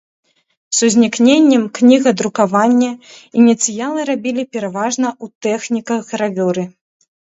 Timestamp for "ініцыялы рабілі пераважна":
3.45-5.07